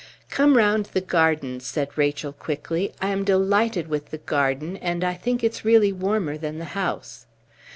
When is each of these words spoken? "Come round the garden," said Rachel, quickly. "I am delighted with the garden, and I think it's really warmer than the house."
"Come 0.31 0.57
round 0.57 0.87
the 0.87 0.99
garden," 1.01 1.59
said 1.59 1.95
Rachel, 1.95 2.33
quickly. 2.33 2.91
"I 2.99 3.09
am 3.09 3.23
delighted 3.23 3.87
with 3.87 4.09
the 4.09 4.17
garden, 4.17 4.75
and 4.77 5.03
I 5.03 5.13
think 5.13 5.43
it's 5.43 5.63
really 5.63 5.93
warmer 5.93 6.39
than 6.39 6.57
the 6.57 6.65
house." 6.73 7.27